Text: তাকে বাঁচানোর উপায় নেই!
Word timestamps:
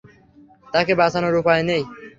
তাকে 0.73 0.93
বাঁচানোর 0.95 1.35
উপায় 1.41 1.63
নেই! 1.63 1.83